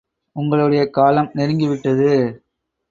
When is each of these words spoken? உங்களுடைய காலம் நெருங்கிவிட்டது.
உங்களுடைய 0.35 0.89
காலம் 0.89 1.31
நெருங்கிவிட்டது. 1.35 2.11